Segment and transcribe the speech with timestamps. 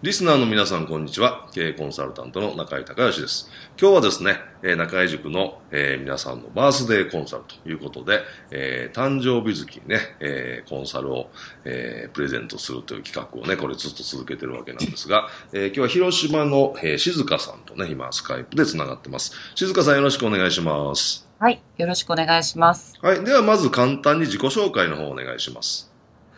[0.00, 1.48] リスナーの皆さん、こんにちは。
[1.52, 3.50] 経営コンサルタントの中井隆義です。
[3.76, 8.20] 今日はですね、え中井塾の、えー、皆さんのバースデーコンサルということで、
[8.52, 11.30] えー、誕生日月にね、えー、コンサルを、
[11.64, 19.32] えプレゼントするという企画をね、これずっと続けてるわけなんですが、え今日は広島の、え静香さんとね、今、スカイプで繋がってます。
[19.56, 21.28] 静香さんよろしくお願いします。
[21.40, 22.96] はい、よろしくお願いします。
[23.02, 25.87] はい、ではまず簡単に自己紹介の方お願いします。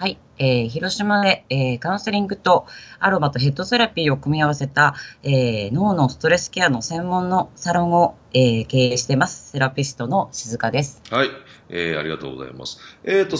[0.00, 0.18] はい。
[0.38, 2.64] えー、広島で、えー、カウンセリングと
[3.00, 9.50] アロマとヘッドセラピーを組み合わせた、えー、脳のストレスケアの専門のサロンを、えー、経営しています。
[9.50, 11.02] セラピストの静香です。
[11.10, 11.28] はい。
[11.68, 12.78] えー、ありがとうございます。
[13.04, 13.36] えっ、ー、と、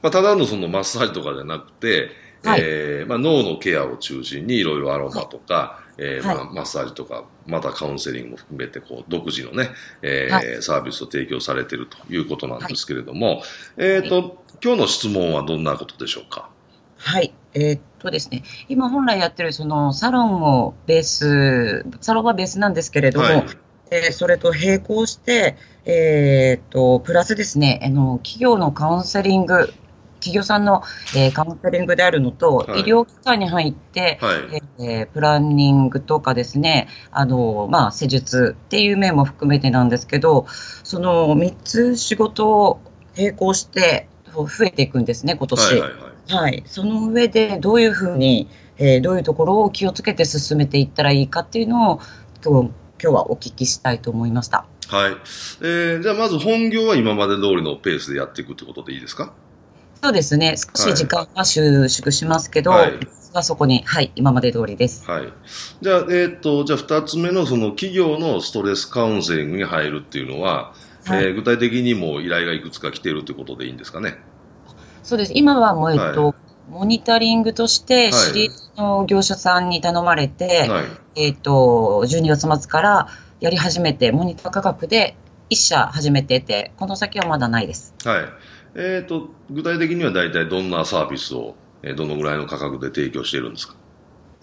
[0.00, 2.08] まあ、ただのそのマッサージとかじゃなくて、
[2.42, 13.42] はい、えー、まあ、脳のケアを中心にいろいろアロマとか、はい、えー、まあ、マッサージとか、またカウンセリングも含めて、こう、独自のね、えー、はい、サービスを提供されているということなんですけれども、
[13.76, 16.48] えっ、と、今日の質問はどんなことでしょうか？
[16.96, 17.32] はい。
[17.54, 23.46] えー、っとですね、今本来やってるそのサロンをベース、サロンはベースなんですけれども、はい、
[23.90, 29.72] えー、それと並行して、えー、っと、プラスですね、あの、企業のカウンセリング、
[30.18, 30.82] 企業さんの、
[31.16, 40.46] えー、カウンセリングであるのと、はい、医療機関に入って、はい、えー、プランニングとかですね、あの、まあ、施術っていう面も含めてなんですけど、
[40.84, 42.80] その3つ仕事を
[43.16, 45.72] 並行して、増えていくんですね、今年。
[45.72, 45.92] はい、はい
[46.30, 52.00] はい、その上でどういうふうに、えー、どういうところを気をつけて進めていったらいいかっていうのを
[52.44, 52.70] 今日
[53.02, 54.66] 今日はお聞きしたいと思いました。
[54.88, 55.12] はい。
[55.62, 59.32] えー、じゃあまず本業は今まで通りのペースでやっていくってことでいいですか？
[60.02, 60.56] そうですね。
[60.56, 62.98] 少し時間は収縮しますけど、はい、
[63.32, 65.08] はそこに、はい、今まで通りです。
[65.10, 65.32] はい。
[65.80, 70.72] じゃあ、えー、っと、じゃあ二つ目のその企業のストレスカウンセリングに入るっていうのは、
[71.04, 74.18] はい、えー、具体的にも依頼がいくつか来ているということでいいんですかね？
[75.02, 75.32] そうです。
[75.34, 76.34] 今はもう、えっと、はい、
[76.70, 80.84] モニタリングとして、知りの業者さんに頼まれて、はい、
[81.16, 83.08] えっと、12月末から
[83.40, 85.16] やり始めて、モニター価格で
[85.50, 87.94] 1社始めてて、この先はまだないです。
[88.04, 88.24] はい。
[88.74, 93.74] えっ、ー、と、具体的には大体どんなサービスを、えー、どのぐらいの価格で提供しているんですか？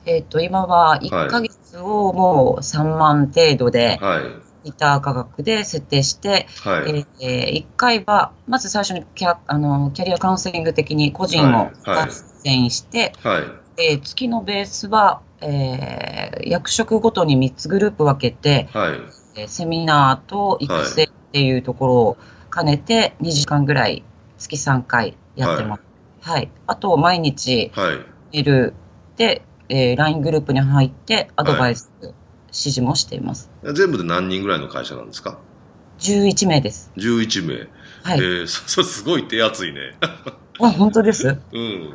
[0.05, 4.21] えっ、と、今は1ヶ月をもう3万程度で、は
[4.63, 12.07] い、いた価格で設定して、はい、えー、1回は、まず最初にキャあのキャリアカウンセリング的に個人を斡
[12.43, 13.41] 旋して、はい。
[13.41, 18.99] はい、えー、月のベースは、えー、役職ごとに3つグループ分けて、はい、
[19.41, 22.17] えー、セミナーと育成っていうところを
[22.53, 24.03] 兼ねて2時間ぐらい
[24.47, 25.81] 月3回やってます。
[26.21, 26.49] はい。
[26.67, 27.71] あと、毎日
[28.33, 28.73] メール
[29.17, 32.13] で、えー、LINE グループに入ってアドバイス、指
[32.53, 33.49] 示もしています。
[33.73, 35.39] 全部で何人ぐらいの会社なんですか
[35.99, 36.91] ?11 名です。
[36.97, 37.67] 11名。
[38.03, 38.19] はい。
[38.19, 39.97] えー、そ、 そすごい手厚いね。
[40.01, 41.27] あ、本当です？
[41.51, 41.93] うん。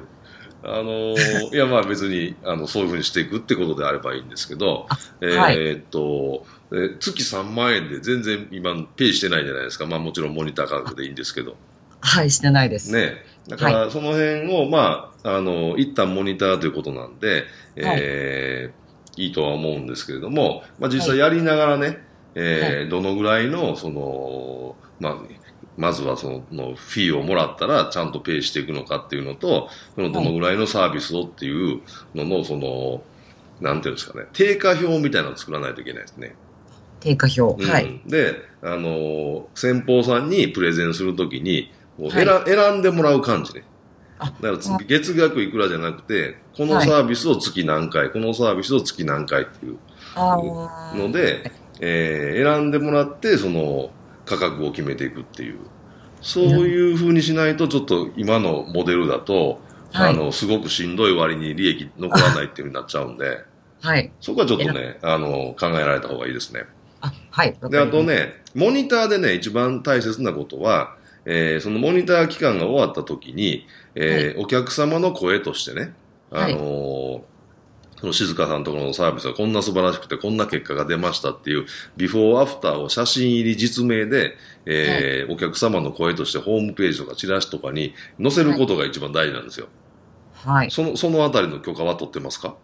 [0.63, 4.87] あのー、いや、まあ別に、あの、そういうふうにしていくってことであればいいんですけど、
[5.23, 9.87] えー、っと、えー、月3万円で全然今、ペイしてないじゃないですか。
[9.87, 11.57] まあもちろんモニター価格でいいんですけど。
[12.01, 12.93] はい、してないです。
[12.93, 13.15] ね。
[13.49, 17.45] だから、その辺を、まあ、あの、一旦モニターということなんで、
[17.77, 21.99] えー、いいとは思うんですけれども、まあ、実際やりながらね、はい、
[22.37, 25.17] えー、どのぐらいの、その、まあ、
[25.77, 31.81] まずはそのフィーをもらったらちゃんとペイしていくのかっていうのと、そのどのぐらいのサービスをっていう
[32.15, 33.03] のの、その、
[33.61, 36.35] なんていうんですかね、定価表みたいなのを作らないといけないですね。
[37.01, 38.01] 定価表、うん、はい。
[38.07, 41.71] で、あの、先方さんにプレゼンするときに、
[42.11, 43.65] 選、はい、選んでもらう感じね。
[44.21, 49.79] だから月額いくらじゃなくて、このサービスを月何回、はい、このサービスを月何回っていう
[50.17, 51.51] ので、
[51.81, 53.91] えー、選んでもらって、その
[54.27, 55.59] 価格を決めていくっていう。
[56.21, 59.61] そういうふうにしないと、ちょっと今のモデルだと、
[59.93, 63.39] はい、あの、すごくしんどい割に利益残らないっていうふうになっちゃうんで、
[63.81, 64.13] はい。
[64.21, 66.67] そこはちょっとね、あの、考えられた方がいいですね。
[67.01, 67.57] あ、はい。
[67.71, 70.97] で、あとね、モニターでね、一番大切なことは、
[71.33, 75.95] えー、そのモニター期間が終わった時に、えー、はい、お客様の声としてね、
[76.31, 77.23] あのー
[78.01, 81.67] その静香さんのところのサービスがこんな素晴らしくて、こんな結果が出ましたっていう、
[81.99, 89.69] ビフォーアフターを写真入り実名で、えーお客様の声としてホームページとかチラシとかに載せることが一番大事なんですよ。
[90.33, 90.71] はい。
[90.71, 92.49] その、そのあたりの許可は取ってますか？
[92.49, 92.55] あ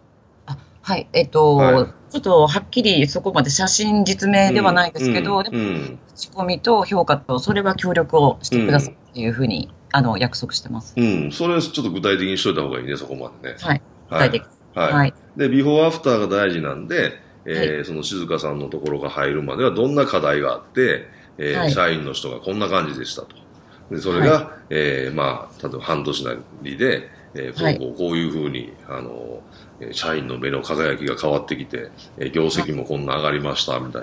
[0.86, 1.08] はい。
[1.12, 10.94] えっと、はいちょっとはっきりそこまで写真実名ではないですけど、うんでもうん口コミと評価と、それは協力をしてくださいっていうふうに、あの、約束してます。
[10.96, 11.32] うん。
[11.32, 13.56] それちょっと具体的にしといた方がいいね、そこまでね。
[13.60, 13.82] はい。
[14.08, 14.44] 具はい体的。
[14.74, 14.92] はい。
[14.92, 15.14] はい。
[15.36, 23.28] で、ビフォーアフターが大事なんで、えーその静香さんのところが入るまではどんな課題があって、えーはい社員の人がこんな感じでしたと。
[23.90, 29.40] で、それが、えーまあ、例えば半年なりで、えーこうはいこうこういうふうに、あの、えー
[29.92, 34.02] 社員の目の輝きが変わってきて、えー業績もこんな上がりました、みたい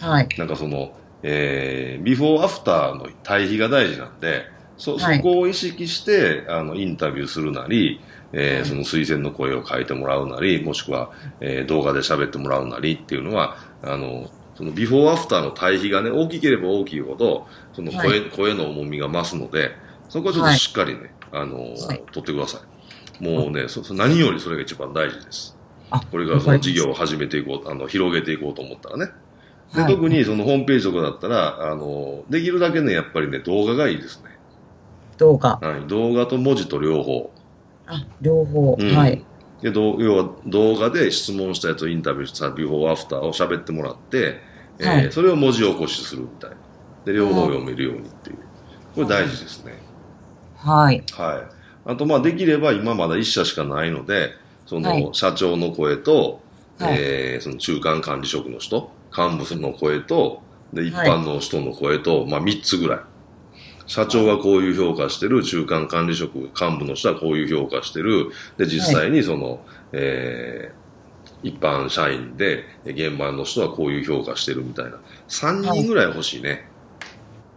[0.00, 0.08] な。
[0.08, 0.28] はい。
[0.38, 0.92] なんかその、
[1.22, 4.44] えービフォーアフターの対比が大事なんで、
[4.76, 8.00] そ、そはいこを意識して、あの、インタビューするなり、
[8.32, 11.10] えーはいその推薦の声を書いてもらうなり、もしくは、
[11.40, 19.72] えー動画で喋ってもらうなりっていうのは、あの、そのビフォーアフターの対比がね、大きければ大きいほど、その声、は声の重みが増すので、
[20.08, 22.60] そこはちょっとはいしっかりね、あの、はい取ってください。
[23.20, 25.56] もうね、そ そ何よりそれが一番大事です。
[25.90, 29.12] あこれからその事業を始めていこう、あの、広げていこうと思ったらね。
[29.74, 34.30] で、はい特にそのホームページとかだったら、あの、できるだけね、やっぱりね、動画がいいですね。
[35.18, 35.58] 動画。
[35.60, 35.88] はい。
[35.88, 37.32] 動画と文字と両方。
[37.86, 38.76] あ、両方。
[38.78, 39.24] うんはい。
[39.62, 44.40] で、どう要は動画で質問したやつをインタビューしたビフォーアフターを喋ってもらって、
[44.78, 46.56] えーはいそれを文字起こしするみたいな。
[47.04, 48.38] で、両方読めるようにっていう。
[48.94, 49.74] これ大事ですね。
[50.56, 51.04] はい。
[51.12, 51.63] はい。
[51.84, 54.32] あと、まあ、できれば今まだ一社しかないので、
[54.66, 56.40] そはいの、社長の声と、
[56.78, 60.42] はいえーその中間管理職の人、幹部の声と、
[60.72, 63.00] で、一はい般の人の声と、まあ、三つぐらい。
[63.86, 69.60] 社長はこういう評価してる、中間管理職、幹部の人はこういう評価してる、で、実際にその、
[69.92, 70.84] えー
[71.44, 74.92] 一般社員で、現場の人はこういう評価してるみたいな。
[75.28, 76.66] 三人ぐらい欲しいね。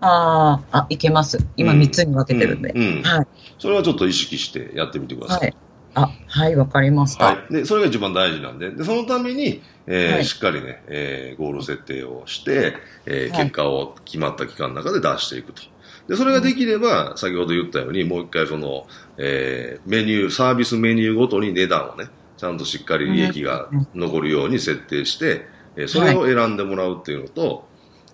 [0.01, 1.39] ああ、あ、いけます。
[1.57, 2.71] 今うん3つに分けてるんで。
[2.71, 3.27] うんうんはい。
[3.59, 5.53] それはちょっと意識してやってみてくださいはい。
[5.95, 7.25] あ、はい、わかりました。
[7.25, 7.53] はい。
[7.53, 15.63] で、それが一番大事なんで、で、そのために、えーはいしっかりね、えーゴール設定をして、えーはい結果を決まった期間の中で出していくと。
[16.07, 18.85] で、それができれば、先ほど言ったように、もう一回その、
[19.17, 22.05] えーメニュー、サービスメニューごとに値段をね、
[22.37, 27.59] ちゃんとしっかり利益が残るように設定して、えーそれを選んでもらうっていうのと、はい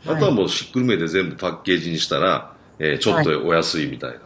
[0.05, 4.19] あとはもうしっくるめで全部パッケージにしたら、えーちょっとお安いみたいな。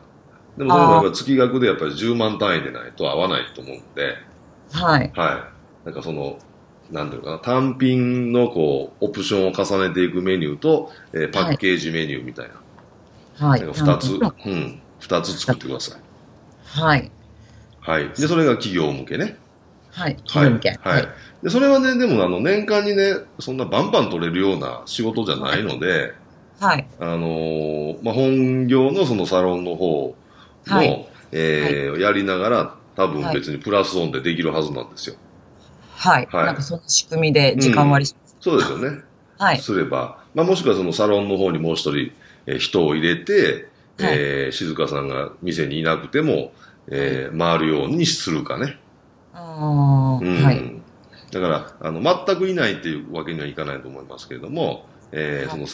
[0.58, 4.16] でもそれもやっぱ月額でやっぱり10万単位でないと合わないと思うんで、
[4.72, 5.12] はい。
[5.16, 5.52] は
[5.86, 5.86] い。
[5.86, 6.40] なんかその、
[6.90, 13.48] なんていうのかな、単品のこう、オプションを重ねていくメニューと、えーパッケージメニューみたいな。
[13.48, 13.62] はい。
[13.62, 14.14] 二つ、
[14.46, 16.02] うん、二つ作ってください。
[16.64, 17.12] はい。
[17.80, 18.10] はい。
[18.10, 19.38] で、それが企業向けね。
[19.98, 20.18] はい。
[20.28, 20.52] はい。
[20.84, 21.08] はい。
[21.42, 26.14] で、それはね、でもあの、年間にね、そんなバンバン取れるような仕事じゃないので、
[26.60, 26.88] はい。
[27.00, 30.16] あのーまあ、本業のそのサロンの方
[30.68, 35.16] の、はいえーやりながら、多分別にプラスオンでできるはずなんですよ。
[35.96, 36.28] はい。
[36.32, 38.36] はいなんかその仕組みで時間割りします。
[38.40, 39.02] そうですよね。
[39.40, 39.58] はい。
[39.60, 42.12] すれば、まあ、もしくはそのサロンの方にもう一人、
[42.46, 43.68] えー人を入れて、
[44.00, 46.52] えー静香さんが店にいなくても、
[46.92, 48.78] えー回るようにするかね。
[49.40, 50.74] ああ、うんはい。
[51.32, 55.68] だから、あの、全くいないっていうわけにはいかないと思いますけれども、えーはいその、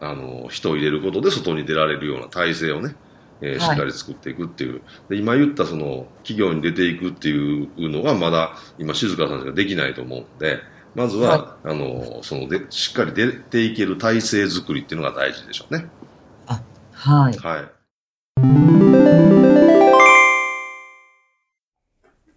[0.00, 2.96] あの、人を入れることで外に出られるような体制をね、
[3.40, 4.84] えーはいしっかり作っていくっていう。
[5.08, 10.60] で、今言ったその、企業に出ていくっていうのがまだ、今静香さんしかできないと思うんで、
[10.94, 15.92] まずは、あの、そので、しっかり出ていける体制作りっていうのが大事でしょうね。
[16.92, 17.36] はい。
[17.36, 17.77] はい。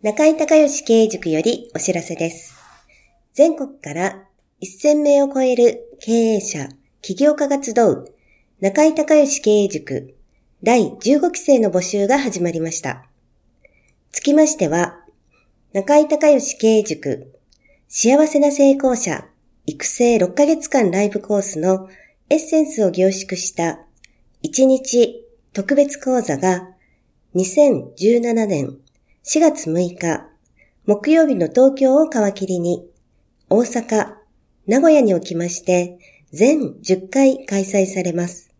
[0.03, 2.55] 中井隆義経営塾よりお知らせです。
[3.35, 4.23] 全国から
[4.59, 6.69] 1000名を超える経営者、
[7.03, 8.11] 起業家が集う
[8.61, 10.15] 中井隆義経営塾
[10.63, 13.05] 第15期生の募集が始まりました。
[14.11, 15.05] つきましては、
[15.71, 17.39] 中井隆義経営塾
[17.87, 19.27] 幸せな成功者
[19.67, 21.87] 育成6ヶ月間ライブコースの
[22.31, 23.81] エッセンスを凝縮した
[24.41, 26.69] 1日特別講座が
[27.35, 28.81] 2017年
[29.23, 30.25] 4月6日、
[30.87, 32.89] 木曜日の東京を皮切りに、
[33.51, 34.15] 大阪、
[34.65, 35.99] 名古屋におきまして、
[36.31, 38.51] 全10回開催されます。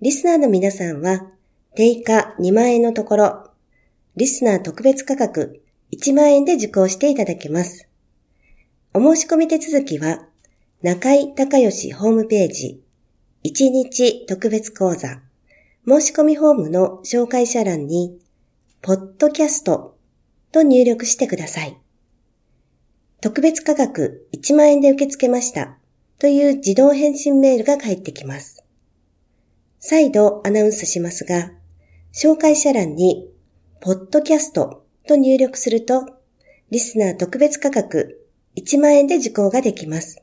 [0.00, 1.32] リスナーの皆さんは、
[1.74, 3.50] 定価2万円のところ、
[4.14, 7.88] リスナー特別価格1万円で受講していただけます。
[8.94, 10.28] お申し込み手続きは、
[10.82, 12.84] 中井隆義ホームページ、
[13.44, 15.22] 1日特別講座、
[15.88, 18.20] 申し込みフォームの紹介者欄に、
[18.86, 19.98] ポッドキャスト
[20.52, 21.76] と入力してください。
[23.20, 25.76] 特別価格1万円で受け付けました
[26.20, 28.64] という自動返信メールが返ってきます。
[29.80, 31.50] 再度アナウンスしますが、
[32.14, 33.28] 紹介者欄に、
[33.80, 36.06] ポッドキャストと入力すると、
[36.70, 40.22] リスナー特別価格1万円で受講ができます。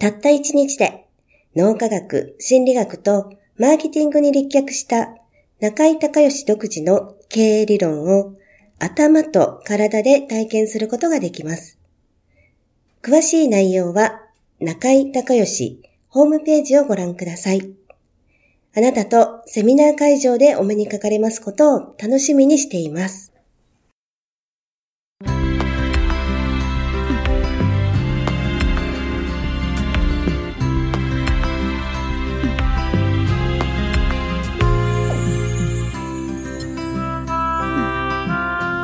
[0.00, 1.06] たった1日で
[1.54, 5.14] 脳科学、心理学とマーケティングに立脚した
[5.60, 8.34] 中井隆義独自の経営理論を
[8.78, 11.78] 頭と体で体験することができます。
[13.02, 14.22] 詳しい内容は
[14.60, 17.72] 中井隆義ホームページをご覧ください。
[18.76, 23.32] あなたとセミナー会場でお目にかかれますことを楽しみにしています。